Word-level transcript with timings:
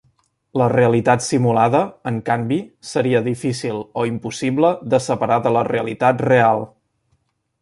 La 0.59 0.69
realitat 0.71 1.25
simulada, 1.25 1.81
en 2.13 2.17
canvi, 2.31 2.59
seria 2.93 3.21
difícil 3.29 3.85
o 4.05 4.09
impossible 4.15 4.75
de 4.95 5.05
separar 5.11 5.39
de 5.49 5.57
la 5.59 5.67
realitat 5.73 6.29
"real". 6.35 6.67